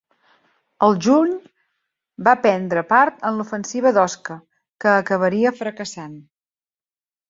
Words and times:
Al 0.87 0.95
juny 1.07 1.35
va 2.29 2.35
prendre 2.47 2.85
part 2.95 3.23
en 3.31 3.39
l'ofensiva 3.43 3.95
d'Osca, 4.01 4.41
que 4.83 4.93
acabaria 5.05 5.57
fracassant. 5.63 6.23